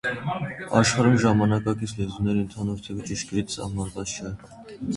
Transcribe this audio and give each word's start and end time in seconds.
Աշխարհում 0.79 1.17
ժամանակակից 1.23 1.93
լեզուների 1.99 2.43
ընդհանուր 2.45 2.81
թիվը 2.89 3.07
ճշգրիտ 3.13 3.57
սահմանված 3.59 4.19
չէ։ 4.21 4.35